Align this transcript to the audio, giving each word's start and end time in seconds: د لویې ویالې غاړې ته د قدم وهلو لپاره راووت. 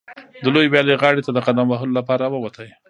د 0.43 0.45
لویې 0.53 0.69
ویالې 0.71 0.99
غاړې 1.01 1.21
ته 1.25 1.31
د 1.33 1.39
قدم 1.47 1.65
وهلو 1.69 1.97
لپاره 1.99 2.23
راووت. 2.31 2.55